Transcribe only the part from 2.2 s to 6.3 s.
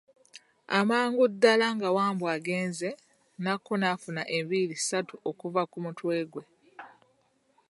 agenze, Nakku n'afuna enviiri ssatu okuva ku mutwe